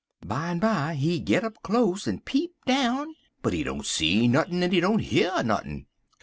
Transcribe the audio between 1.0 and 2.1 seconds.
git up close